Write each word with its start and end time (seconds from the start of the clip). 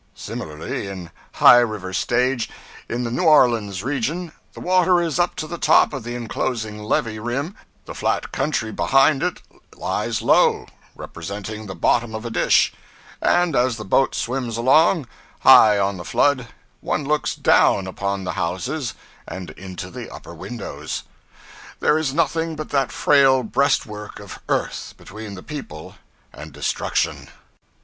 Similarly, 0.15 0.87
in 0.87 1.11
high 1.33 1.59
river 1.59 1.93
stage, 1.93 2.49
in 2.89 3.03
the 3.03 3.11
New 3.11 3.21
Orleans 3.25 3.83
region, 3.83 4.31
the 4.53 4.59
water 4.59 4.99
is 4.99 5.19
up 5.19 5.35
to 5.35 5.45
the 5.45 5.59
top 5.59 5.93
of 5.93 6.03
the 6.03 6.15
enclosing 6.15 6.81
levee 6.81 7.19
rim, 7.19 7.55
the 7.85 7.93
flat 7.93 8.31
country 8.31 8.71
behind 8.71 9.21
it 9.21 9.43
lies 9.75 10.23
low 10.23 10.65
representing 10.95 11.67
the 11.67 11.75
bottom 11.75 12.15
of 12.15 12.25
a 12.25 12.31
dish 12.31 12.73
and 13.21 13.55
as 13.55 13.77
the 13.77 13.85
boat 13.85 14.15
swims 14.15 14.57
along, 14.57 15.07
high 15.41 15.77
on 15.77 15.97
the 15.97 16.03
flood, 16.03 16.47
one 16.79 17.03
looks 17.05 17.35
down 17.35 17.85
upon 17.85 18.23
the 18.23 18.31
houses 18.33 18.95
and 19.27 19.51
into 19.51 19.91
the 19.91 20.09
upper 20.11 20.33
windows. 20.33 21.03
There 21.79 21.99
is 21.99 22.11
nothing 22.11 22.55
but 22.55 22.69
that 22.71 22.91
frail 22.91 23.43
breastwork 23.43 24.19
of 24.19 24.39
earth 24.49 24.95
between 24.97 25.35
the 25.35 25.43
people 25.43 25.97
and 26.33 26.51
destruction. 26.51 27.27